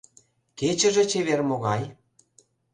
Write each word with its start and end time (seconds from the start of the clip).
Кечыже 0.59 1.03
чевер 1.11 1.41
могай 1.49 1.83